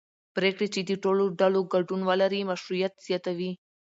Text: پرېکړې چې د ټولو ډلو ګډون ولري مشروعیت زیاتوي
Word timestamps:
پرېکړې 0.35 0.67
چې 0.73 0.81
د 0.89 0.91
ټولو 1.03 1.23
ډلو 1.39 1.61
ګډون 1.73 2.01
ولري 2.09 2.41
مشروعیت 2.51 2.93
زیاتوي 3.07 3.51